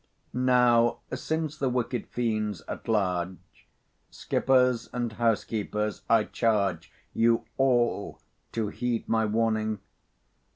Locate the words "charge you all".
6.23-8.19